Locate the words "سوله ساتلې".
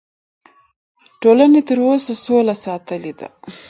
2.23-3.13